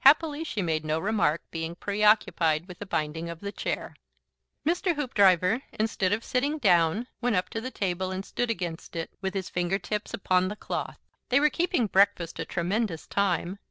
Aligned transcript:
Happily 0.00 0.44
she 0.44 0.60
made 0.60 0.84
no 0.84 0.98
remark, 0.98 1.40
being 1.50 1.74
preoccupied 1.76 2.68
with 2.68 2.78
the 2.78 2.84
binding 2.84 3.30
of 3.30 3.40
the 3.40 3.52
chair. 3.52 3.96
Mr. 4.66 4.94
Hoopdriver, 4.96 5.62
instead 5.72 6.12
of 6.12 6.22
sitting 6.22 6.58
down, 6.58 7.06
went 7.22 7.36
up 7.36 7.48
to 7.48 7.60
the 7.62 7.70
table 7.70 8.10
and 8.10 8.22
stood 8.22 8.50
against 8.50 8.94
it, 8.96 9.08
with 9.22 9.32
his 9.32 9.48
finger 9.48 9.78
tips 9.78 10.12
upon 10.12 10.48
the 10.48 10.56
cloth. 10.56 10.98
They 11.30 11.40
were 11.40 11.48
keeping 11.48 11.86
breakfast 11.86 12.38
a 12.38 12.44
tremendous 12.44 13.06
time. 13.06 13.58